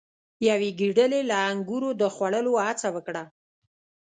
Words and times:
یوې 0.49 0.69
ګیدړې 0.79 1.21
له 1.29 1.35
انګورو 1.49 1.89
د 2.01 2.03
خوړلو 2.15 2.51
هڅه 2.65 2.87
وکړه. 2.95 3.23